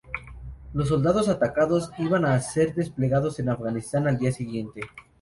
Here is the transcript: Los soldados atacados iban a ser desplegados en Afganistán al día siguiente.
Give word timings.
Los 0.73 0.87
soldados 0.87 1.29
atacados 1.29 1.91
iban 1.99 2.25
a 2.25 2.39
ser 2.41 2.73
desplegados 2.73 3.39
en 3.39 3.49
Afganistán 3.49 4.07
al 4.07 4.17
día 4.17 4.31
siguiente. 4.31 4.81